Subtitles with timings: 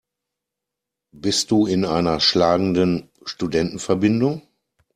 [1.13, 4.41] Bist du in einer schlagenden Studentenverbindung?